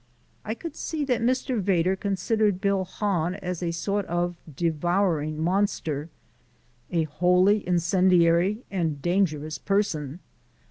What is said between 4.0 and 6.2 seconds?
of devouring monster,